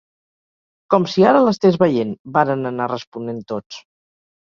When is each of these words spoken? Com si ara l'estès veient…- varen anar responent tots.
Com 0.93 1.05
si 1.17 1.27
ara 1.33 1.43
l'estès 1.49 1.79
veient…- 1.85 2.19
varen 2.41 2.73
anar 2.73 2.91
responent 2.97 3.49
tots. 3.57 3.83